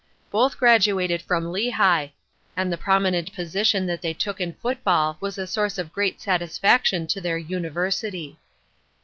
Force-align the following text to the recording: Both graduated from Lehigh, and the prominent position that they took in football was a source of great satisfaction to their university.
Both 0.31 0.57
graduated 0.57 1.21
from 1.21 1.51
Lehigh, 1.51 2.07
and 2.57 2.73
the 2.73 2.77
prominent 2.79 3.31
position 3.33 3.85
that 3.85 4.01
they 4.01 4.15
took 4.15 4.41
in 4.41 4.53
football 4.53 5.15
was 5.21 5.37
a 5.37 5.45
source 5.45 5.77
of 5.77 5.93
great 5.93 6.19
satisfaction 6.19 7.05
to 7.05 7.21
their 7.21 7.37
university. 7.37 8.39